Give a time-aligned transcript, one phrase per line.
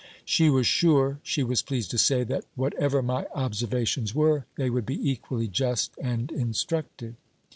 [0.25, 4.83] She was sure, she was pleased to say, that whatever my observations were, they would
[4.87, 7.13] be equally just and instructive.